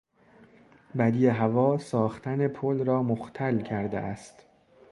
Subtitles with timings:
[0.97, 4.45] بدی هوا ساختن پل را مختل کرده است.